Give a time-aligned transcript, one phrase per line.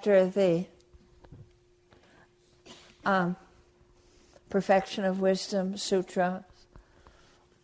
[0.00, 0.64] after the
[3.04, 3.36] um,
[4.48, 6.42] Perfection of Wisdom Sutra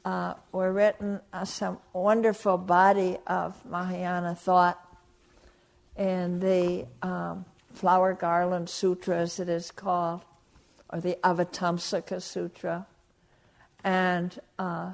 [0.05, 4.79] uh, were written uh, some wonderful body of Mahayana thought
[5.97, 10.21] in the um, Flower Garland Sutra, as it is called,
[10.91, 12.87] or the Avatamsaka Sutra.
[13.83, 14.91] And uh,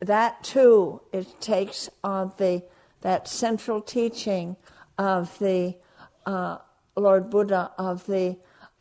[0.00, 2.64] that too, it takes on the
[3.02, 4.56] that central teaching
[4.98, 5.76] of the
[6.26, 6.58] uh,
[6.96, 8.36] Lord Buddha of the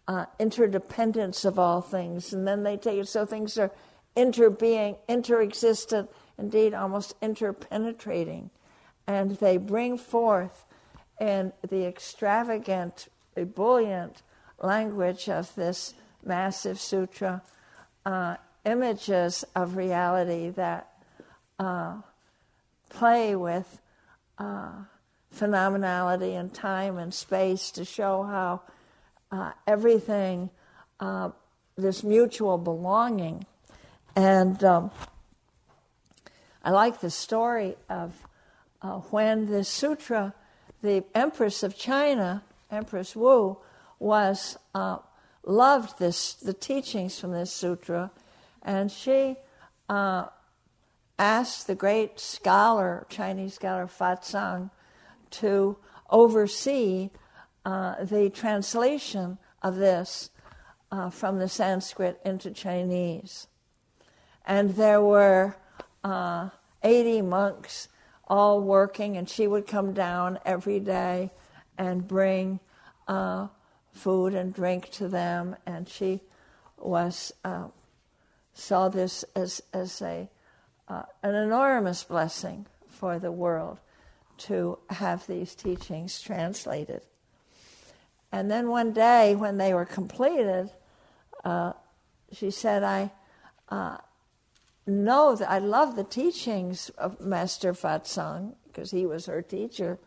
[0.07, 3.71] uh, interdependence of all things, and then they take it so things are
[4.15, 8.49] interbeing, interexistent, indeed almost interpenetrating,
[9.07, 10.65] and they bring forth
[11.19, 14.23] in the extravagant, ebullient
[14.61, 17.41] language of this massive sutra
[18.05, 20.89] uh, images of reality that
[21.59, 21.97] uh,
[22.89, 23.79] play with
[24.37, 24.71] uh,
[25.35, 28.61] phenomenality and time and space to show how
[29.31, 30.49] uh, everything,
[30.99, 31.29] uh,
[31.77, 33.45] this mutual belonging.
[34.15, 34.91] And um,
[36.63, 38.13] I like the story of
[38.81, 40.33] uh, when this sutra,
[40.81, 43.57] the Empress of China, Empress Wu,
[43.99, 44.97] was uh,
[45.43, 48.11] loved this the teachings from this sutra,
[48.61, 49.35] and she
[49.89, 50.25] uh,
[51.17, 54.19] asked the great scholar, Chinese scholar Fa
[55.31, 55.77] to
[56.09, 57.09] oversee
[57.65, 60.31] uh, the translation of this
[60.91, 63.47] uh, from the Sanskrit into Chinese.
[64.45, 65.55] And there were
[66.03, 66.49] uh,
[66.83, 67.89] 80 monks
[68.27, 71.31] all working, and she would come down every day
[71.77, 72.59] and bring
[73.07, 73.47] uh,
[73.91, 75.55] food and drink to them.
[75.65, 76.21] And she
[76.77, 77.67] was uh,
[78.53, 80.29] saw this as, as a,
[80.87, 83.79] an enormous blessing for the world
[84.39, 87.01] to have these teachings translated.
[88.31, 90.71] And then one day, when they were completed,
[91.43, 91.73] uh,
[92.31, 93.11] she said, I
[93.69, 93.97] uh,
[94.85, 99.99] know that I love the teachings of Master Fatsang, because he was her teacher,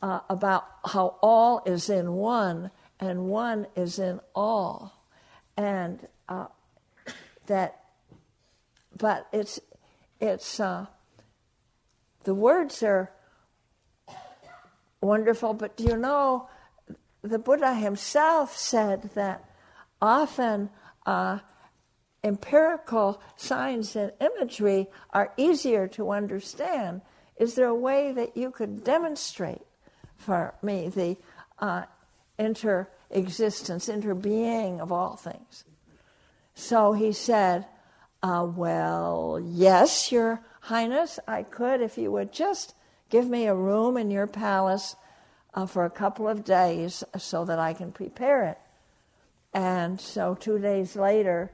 [0.00, 2.70] uh, about how all is in one
[3.00, 4.92] and one is in all.
[5.56, 6.46] And uh,
[7.46, 7.80] that,
[8.96, 9.60] but it's,
[10.20, 10.86] it's, uh,
[12.24, 13.10] the words are
[15.04, 16.48] wonderful, but do you know,
[17.22, 19.44] the Buddha himself said that
[20.00, 20.70] often
[21.06, 21.38] uh,
[22.22, 27.02] empirical signs and imagery are easier to understand.
[27.36, 29.62] Is there a way that you could demonstrate
[30.16, 31.16] for me the
[31.58, 31.84] uh,
[32.38, 35.64] inter-existence, inter-being of all things?
[36.54, 37.66] So he said,
[38.22, 42.74] uh, Well, yes, Your Highness, I could if you would just
[43.14, 44.96] give me a room in your palace
[45.54, 48.58] uh, for a couple of days so that I can prepare it.
[49.52, 51.52] And so two days later,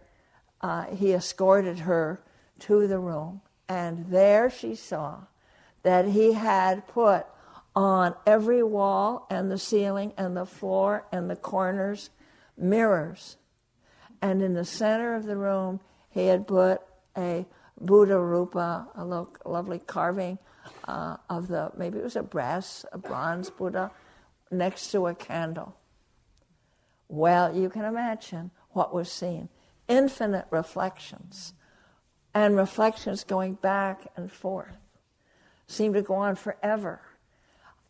[0.62, 2.22] uh, he escorted her
[2.60, 5.18] to the room, and there she saw
[5.82, 7.26] that he had put
[7.76, 12.08] on every wall and the ceiling and the floor and the corners
[12.56, 13.36] mirrors.
[14.22, 16.80] And in the center of the room, he had put
[17.18, 17.44] a
[17.78, 20.38] Buddha Rupa, a lo- lovely carving
[20.86, 23.90] uh, of the, maybe it was a brass, a bronze Buddha,
[24.50, 25.76] next to a candle.
[27.08, 29.48] Well, you can imagine what was seen
[29.88, 31.52] infinite reflections,
[32.32, 34.76] and reflections going back and forth
[35.66, 37.00] seem to go on forever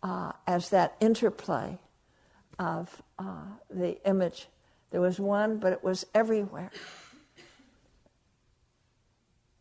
[0.03, 1.79] uh, as that interplay
[2.59, 4.49] of uh, the image.
[4.91, 6.71] There was one, but it was everywhere.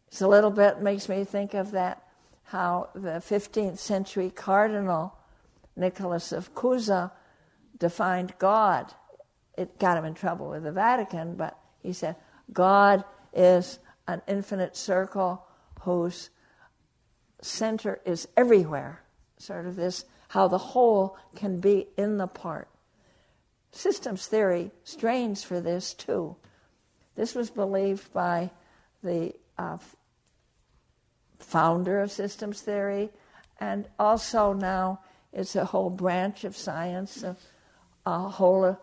[0.07, 2.09] It's a little bit makes me think of that
[2.50, 5.14] how the 15th century cardinal
[5.76, 7.12] Nicholas of Cusa
[7.78, 8.92] defined God.
[9.56, 12.16] It got him in trouble with the Vatican, but he said
[12.52, 13.78] God is
[14.08, 15.46] an infinite circle
[15.82, 16.32] whose
[17.40, 19.04] center is everywhere.
[19.38, 22.68] Sort of this, how the whole can be in the part.
[23.72, 26.36] Systems theory strains for this too.
[27.16, 28.50] This was believed by
[29.04, 29.78] the uh,
[31.39, 33.09] founder of systems theory,
[33.59, 35.00] and also now
[35.33, 37.38] it's a whole branch of science, of
[38.06, 38.77] uh, holo,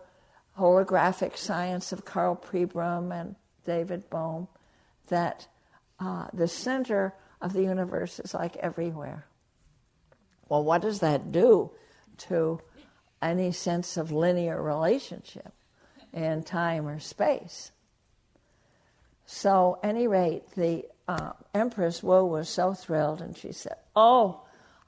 [0.57, 4.47] holographic science of Karl Pribram and David Bohm,
[5.07, 5.47] that
[5.99, 9.25] uh, the center of the universe is like everywhere.
[10.49, 11.71] Well, what does that do
[12.17, 12.61] to
[13.21, 15.53] any sense of linear relationship
[16.13, 17.71] in time or space?
[19.25, 24.41] So, any rate, the uh, Empress Wu was so thrilled, and she said, "Oh,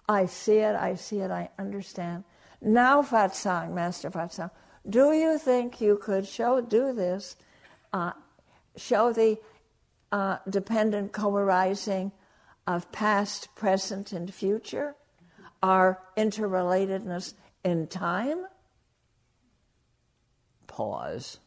[0.07, 2.23] I see it, I see it, I understand.
[2.61, 4.51] Now, Fatsang, Master Fatsang,
[4.89, 7.35] do you think you could show, do this,
[7.93, 8.13] uh,
[8.75, 9.37] show the
[10.11, 12.11] uh, dependent co arising
[12.65, 14.95] of past, present, and future,
[15.61, 17.33] our interrelatedness
[17.63, 18.45] in time?
[20.67, 21.39] Pause.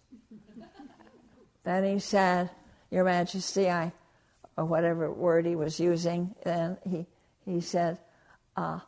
[1.65, 2.51] then he said,
[2.91, 3.93] Your Majesty, I,
[4.57, 7.07] or whatever word he was using, then he,
[7.45, 7.99] he said,
[8.57, 8.81] uh,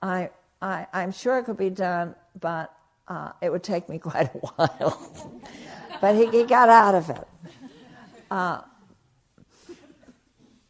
[0.00, 0.30] I,
[0.62, 2.72] I, I'm sure it could be done, but
[3.08, 5.40] uh, it would take me quite a while.
[6.00, 7.28] but he, he, got out of it.
[8.30, 8.60] Uh,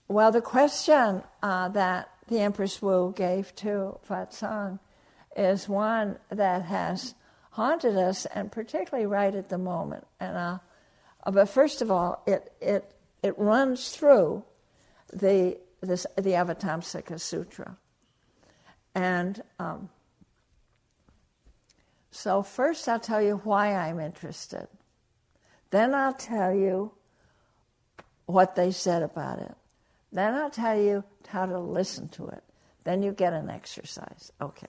[0.08, 4.78] well, the question uh, that the Empress Wu gave to Fatsang
[5.36, 7.14] is one that has
[7.50, 10.06] haunted us, and particularly right at the moment.
[10.18, 10.58] And uh,
[11.30, 12.92] but first of all, it it
[13.22, 14.44] it runs through
[15.12, 17.76] the this, the Avatamsaka Sutra,
[18.94, 19.88] and um,
[22.10, 24.68] so first I'll tell you why I'm interested.
[25.70, 26.92] Then I'll tell you
[28.26, 29.54] what they said about it.
[30.12, 32.42] Then I'll tell you how to listen to it.
[32.84, 34.32] Then you get an exercise.
[34.40, 34.66] Okay,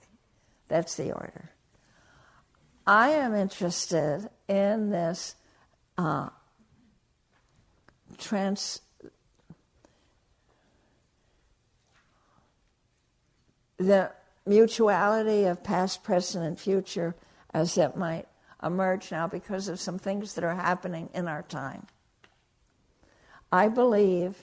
[0.68, 1.50] that's the order.
[2.86, 5.36] I am interested in this
[5.96, 6.28] uh,
[8.18, 8.80] trans.
[13.78, 14.12] The
[14.46, 17.14] mutuality of past, present, and future
[17.52, 18.26] as it might
[18.62, 21.86] emerge now because of some things that are happening in our time.
[23.50, 24.36] I believe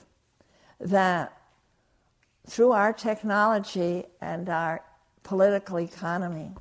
[0.78, 1.36] that
[2.46, 4.82] through our technology and our
[5.22, 6.52] political economy,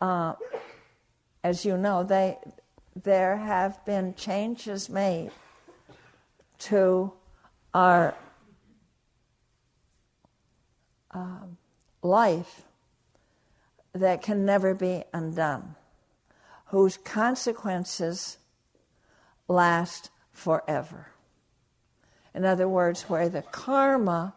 [0.00, 0.34] uh,
[1.44, 2.38] as you know, they,
[3.00, 5.30] there have been changes made
[6.62, 7.12] to
[7.74, 8.14] our
[11.10, 11.56] um,
[12.02, 12.62] life
[13.92, 15.74] that can never be undone,
[16.66, 18.38] whose consequences
[19.48, 21.08] last forever.
[22.34, 24.34] In other words, where the karma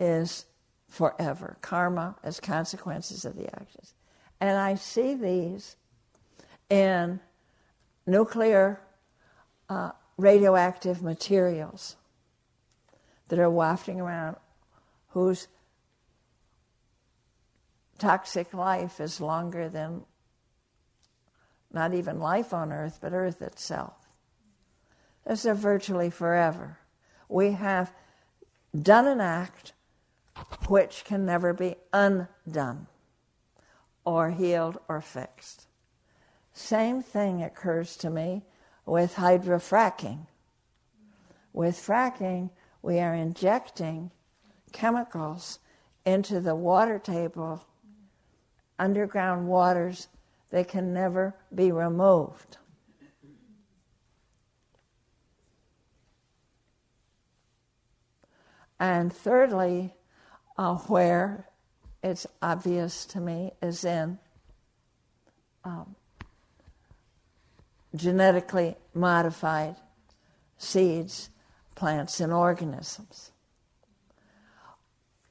[0.00, 0.46] is
[0.88, 1.56] forever.
[1.60, 3.94] Karma as consequences of the actions.
[4.40, 5.76] And I see these
[6.68, 7.20] in
[8.06, 8.80] nuclear
[9.68, 11.96] uh, radioactive materials
[13.28, 14.36] that are wafting around,
[15.08, 15.48] whose
[17.98, 20.02] toxic life is longer than
[21.72, 23.94] not even life on Earth, but Earth itself.
[25.26, 26.78] This is virtually forever.
[27.28, 27.92] We have
[28.80, 29.72] done an act
[30.68, 32.86] which can never be undone
[34.04, 35.66] or healed or fixed.
[36.52, 38.44] Same thing occurs to me
[38.86, 40.26] with hydrofracking.
[41.52, 42.50] With fracking,
[42.82, 44.10] we are injecting
[44.72, 45.60] chemicals
[46.04, 47.64] into the water table
[48.78, 50.08] underground waters,
[50.50, 52.58] they can never be removed.
[58.78, 59.94] And thirdly,
[60.58, 61.48] uh, where
[62.02, 64.18] it's obvious to me is in
[65.64, 65.94] um,
[67.94, 69.76] genetically modified
[70.58, 71.30] seeds,
[71.74, 73.32] plants, and organisms.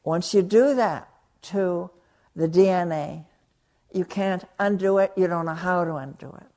[0.04, 1.10] Once you do that
[1.42, 1.90] to
[2.36, 3.26] the DNA,
[3.94, 5.12] you can't undo it.
[5.16, 6.48] You don't know how to undo it.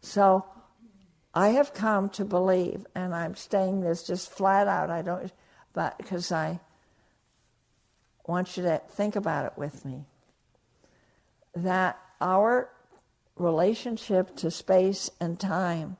[0.00, 0.44] So
[1.34, 4.90] I have come to believe, and I'm saying this just flat out.
[4.90, 5.32] I don't,
[5.72, 6.60] but because I
[8.26, 10.04] want you to think about it with me,
[11.54, 12.68] that our
[13.36, 15.96] relationship to space and time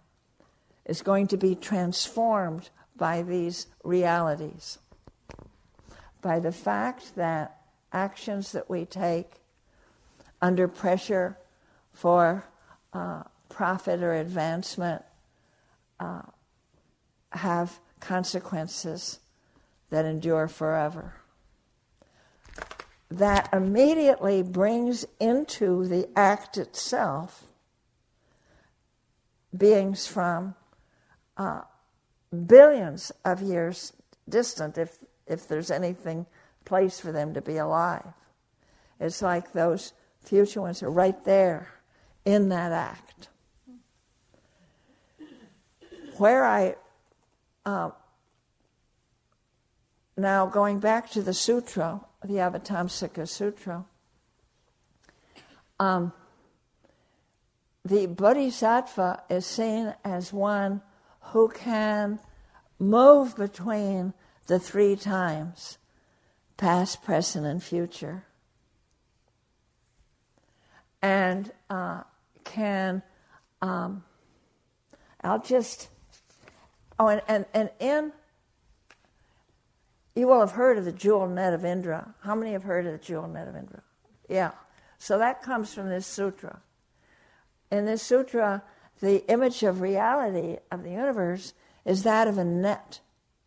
[0.84, 4.78] is going to be transformed by these realities.
[6.22, 7.60] By the fact that
[7.92, 9.40] actions that we take
[10.40, 11.38] under pressure
[11.92, 12.44] for
[12.92, 15.02] uh, profit or advancement
[16.00, 16.22] uh,
[17.30, 19.20] have consequences
[19.90, 21.14] that endure forever.
[23.10, 27.44] That immediately brings into the act itself
[29.56, 30.54] beings from
[31.36, 31.62] uh,
[32.46, 33.92] billions of years
[34.28, 36.26] distant, if, if there's anything
[36.64, 38.12] place for them to be alive.
[38.98, 41.68] It's like those future ones are right there
[42.24, 43.28] in that act.
[46.16, 46.76] Where I,
[47.64, 47.90] uh,
[50.16, 53.84] now going back to the sutra, the Avatamsaka Sutra,
[55.78, 56.12] um,
[57.84, 60.82] the bodhisattva is seen as one
[61.32, 62.18] who can
[62.78, 64.12] move between
[64.46, 65.78] the three times
[66.56, 68.24] past, present, and future
[71.06, 72.02] and uh,
[72.44, 73.02] can.
[73.62, 74.04] Um,
[75.22, 75.88] I'll just.
[76.98, 78.12] Oh, and, and, and in.
[80.16, 82.14] You will have heard of the jewel net of Indra.
[82.20, 83.82] How many have heard of the jewel net of Indra?
[84.30, 84.52] Yeah.
[84.98, 86.62] So that comes from this sutra.
[87.70, 88.62] In this sutra,
[89.00, 91.52] the image of reality of the universe
[91.84, 93.00] is that of a net.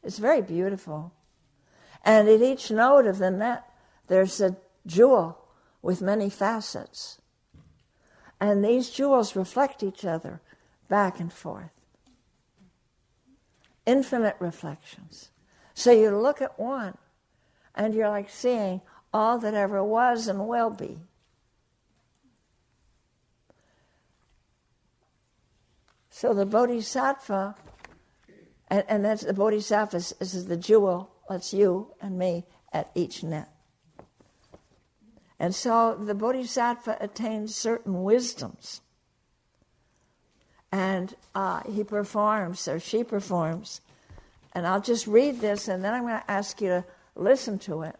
[0.03, 1.11] It's very beautiful.
[2.05, 3.63] And at each node of the net,
[4.07, 5.39] there's a jewel
[5.81, 7.19] with many facets.
[8.39, 10.39] And these jewels reflect each other
[10.87, 11.71] back and forth.
[13.87, 15.31] Infinite reflections.
[15.79, 16.97] So you look at one
[17.73, 18.81] and you're like seeing
[19.13, 20.99] all that ever was and will be.
[26.09, 27.55] So the bodhisattva,
[28.67, 32.43] and, and that's the bodhisattva is, is the jewel, that's you and me
[32.73, 33.47] at each net.
[35.39, 38.81] And so the bodhisattva attains certain wisdoms.
[40.73, 43.79] And uh, he performs, or she performs.
[44.59, 46.85] And I'll just read this, and then I'm going to ask you to
[47.15, 47.95] listen to it.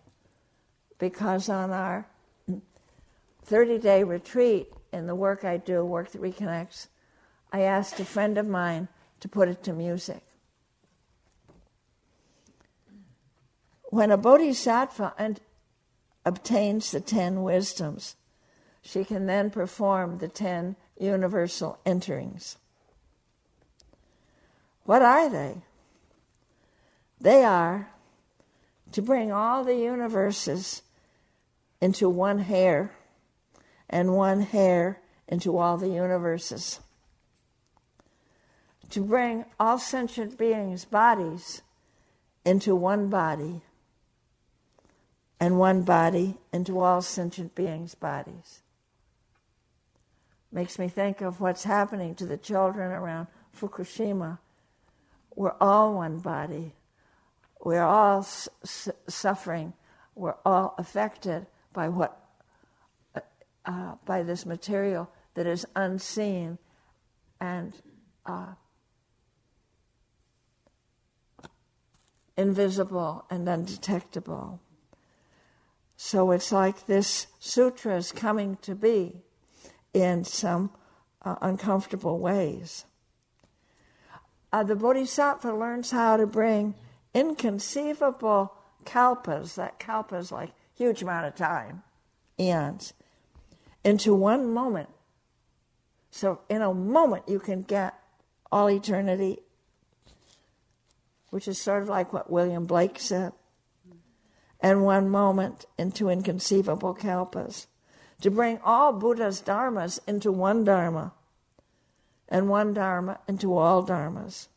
[0.97, 2.05] Because on our
[3.45, 6.87] 30 day retreat in the work I do, Work That Reconnects,
[7.53, 8.89] I asked a friend of mine
[9.21, 10.21] to put it to music.
[13.83, 15.13] When a bodhisattva,
[16.25, 18.17] obtains the ten wisdoms,
[18.81, 22.57] she can then perform the ten universal enterings.
[24.83, 25.61] What are they?
[27.21, 27.89] They are
[28.91, 30.81] to bring all the universes
[31.81, 32.91] into one hair,
[33.89, 36.79] and one hair into all the universes.
[38.89, 41.61] To bring all sentient beings' bodies
[42.43, 43.61] into one body,
[45.39, 48.61] and one body into all sentient beings' bodies.
[50.51, 54.39] Makes me think of what's happening to the children around Fukushima.
[55.35, 56.73] We're all one body.
[57.63, 59.73] We're all suffering.
[60.15, 62.19] We're all affected by what,
[63.15, 63.19] uh,
[63.65, 66.57] uh, by this material that is unseen
[67.39, 67.73] and
[68.25, 68.53] uh,
[72.37, 74.61] invisible and undetectable.
[75.97, 79.21] So it's like this sutra is coming to be
[79.93, 80.71] in some
[81.23, 82.85] uh, uncomfortable ways.
[84.51, 86.73] Uh, the Bodhisattva learns how to bring
[87.13, 88.53] inconceivable
[88.85, 91.83] kalpas, that kalpa is like huge amount of time,
[92.39, 92.93] eons,
[93.83, 94.89] into one moment.
[96.11, 97.93] So in a moment you can get
[98.51, 99.39] all eternity,
[101.29, 103.33] which is sort of like what William Blake said.
[104.61, 107.67] And one moment into inconceivable kalpas,
[108.21, 111.13] to bring all Buddha's dharmas into one dharma,
[112.27, 114.47] and one dharma into all dharmas,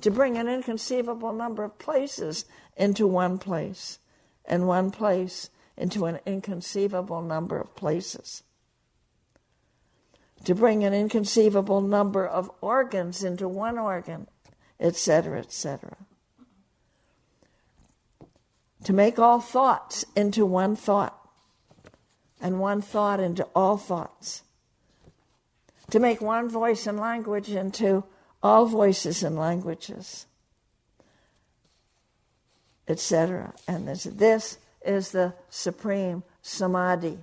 [0.00, 2.44] to bring an inconceivable number of places
[2.76, 3.98] into one place,
[4.44, 8.42] and one place into an inconceivable number of places,
[10.44, 14.26] to bring an inconceivable number of organs into one organ,
[14.78, 15.96] etc., etc
[18.86, 21.18] to make all thoughts into one thought,
[22.40, 24.44] and one thought into all thoughts,
[25.90, 28.04] to make one voice and language into
[28.46, 30.26] all voices and languages,
[32.86, 33.52] etc.
[33.66, 37.18] And this, this is the supreme samadhi.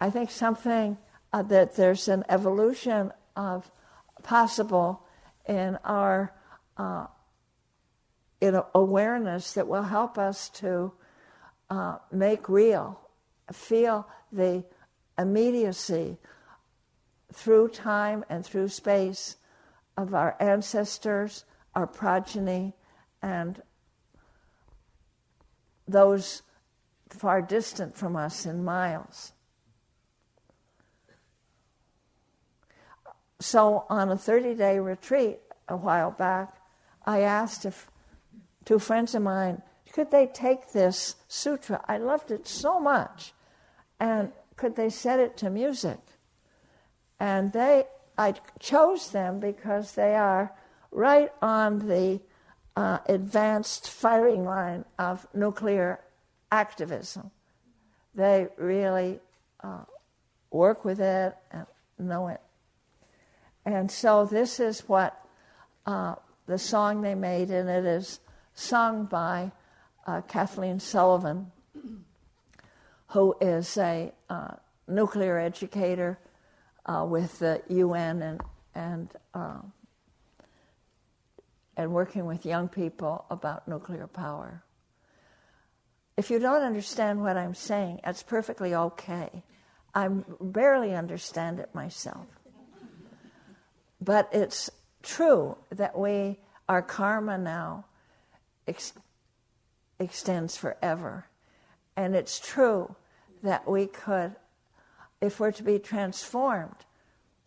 [0.00, 0.96] I think something
[1.32, 3.68] uh, that there's an evolution of
[4.22, 5.02] possible
[5.48, 6.32] in our
[6.76, 7.06] uh,
[8.40, 10.92] in awareness that will help us to
[11.70, 13.00] uh, make real,
[13.52, 14.62] feel the
[15.18, 16.18] immediacy
[17.34, 19.36] through time and through space
[19.96, 22.74] of our ancestors, our progeny,
[23.22, 23.60] and
[25.86, 26.42] those
[27.10, 29.32] far distant from us in miles.
[33.40, 36.56] So, on a 30 day retreat a while back,
[37.04, 37.90] I asked if
[38.64, 39.62] two friends of mine,
[39.92, 41.84] could they take this sutra?
[41.86, 43.34] I loved it so much.
[44.00, 45.98] And could they set it to music?
[47.24, 47.84] And they,
[48.18, 50.52] I chose them because they are
[50.90, 52.20] right on the
[52.76, 56.00] uh, advanced firing line of nuclear
[56.52, 57.30] activism.
[58.14, 59.20] They really
[59.62, 59.84] uh,
[60.50, 61.66] work with it and
[61.98, 62.42] know it.
[63.64, 65.18] And so this is what
[65.86, 68.20] uh, the song they made, and it is
[68.52, 69.50] sung by
[70.06, 71.52] uh, Kathleen Sullivan.
[73.14, 76.18] who is a uh, nuclear educator
[76.86, 78.40] uh, with the UN and
[78.74, 79.60] and uh,
[81.76, 84.62] and working with young people about nuclear power.
[86.16, 89.42] If you don't understand what I'm saying, that's perfectly okay.
[89.94, 90.08] I
[90.40, 92.26] barely understand it myself.
[94.00, 94.70] But it's
[95.02, 96.38] true that we,
[96.68, 97.86] our karma now
[98.68, 98.92] ex-
[99.98, 101.26] extends forever.
[101.96, 102.94] And it's true
[103.42, 104.36] that we could,
[105.24, 106.84] if we're to be transformed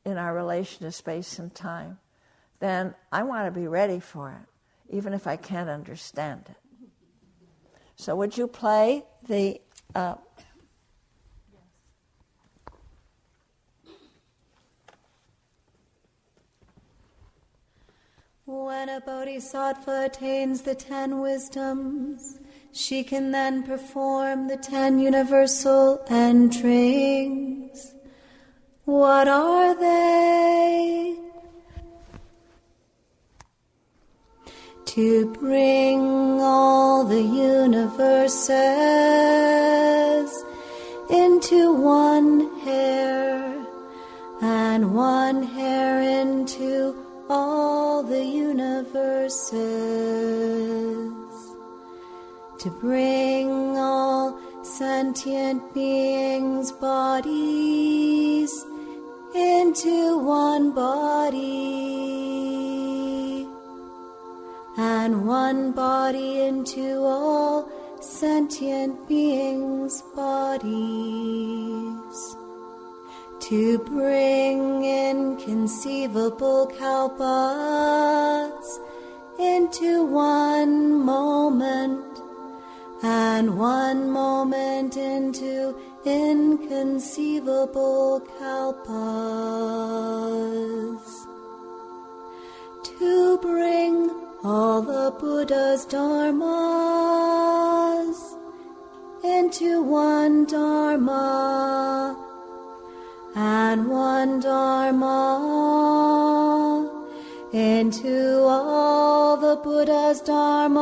[0.06, 2.00] in our relation to space and time,
[2.60, 6.56] then I want to be ready for it, even if I can't understand it.
[7.96, 9.60] So, would you play the
[9.96, 10.16] uh,
[18.48, 22.40] When a bodhisattva attains the ten wisdoms,
[22.72, 27.67] she can then perform the ten universal enterings.
[28.88, 31.18] What are they?
[34.86, 38.48] To bring all the universes
[41.10, 43.54] into one hair,
[44.42, 46.96] and one hair into
[47.30, 49.58] all the universes
[52.60, 58.67] to bring all sentient beings' bodies
[59.38, 61.38] into one body.
[64.78, 67.70] And one body into all
[68.02, 70.76] sentient beings' bodies.
[73.40, 78.80] To bring inconceivable kalpas
[79.40, 82.04] into one moment.
[83.04, 85.76] And one moment into
[86.08, 88.88] inconceivable kalpas
[92.84, 94.10] to bring
[94.44, 96.48] all the Buddha's dharmas
[99.24, 102.18] into one dharma
[103.38, 105.06] and one Dharma
[107.54, 110.78] into all the Buddha's Dharmas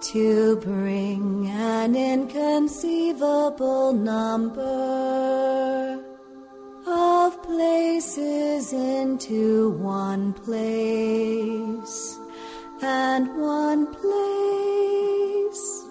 [0.00, 1.45] to bring
[1.86, 6.02] an inconceivable number
[6.84, 12.18] of places into one place
[12.82, 15.84] and one place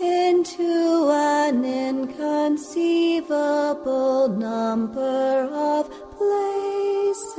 [0.00, 7.34] into an inconceivable number of places.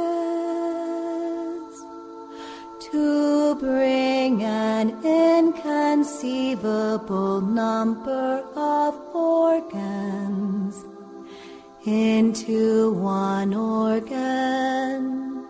[2.91, 10.86] To bring an inconceivable number of organs
[11.86, 15.45] into one organ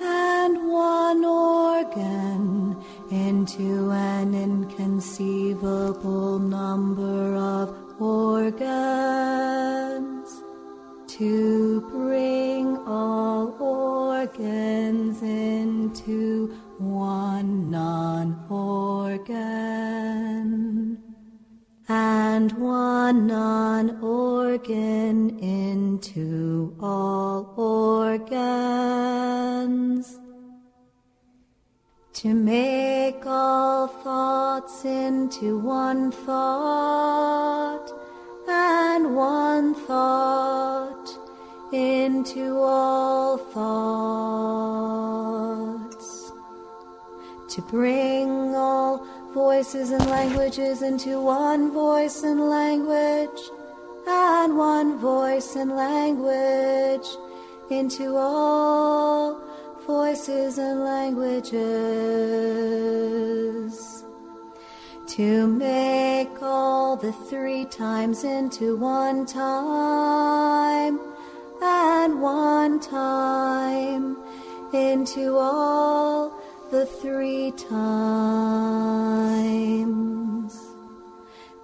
[0.00, 2.76] and one organ
[3.10, 8.68] into an inconceivable number of organs
[11.08, 19.97] to bring all organs into one non-organ
[22.38, 28.86] and one non-organ into all organs.
[32.12, 37.90] To make all thoughts into one thought
[38.48, 41.08] and one thought
[41.72, 43.90] into all thoughts.
[47.54, 49.04] To bring all
[49.38, 53.40] voices and languages into one voice and language
[54.08, 57.06] and one voice and language
[57.70, 59.40] into all
[59.86, 61.54] voices and languages.
[65.06, 70.98] To make all the three times into one time
[71.62, 74.16] and one time
[74.72, 76.37] into all
[76.70, 77.78] the three times.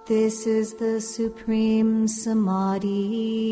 [0.07, 3.45] This is the supreme samadhi.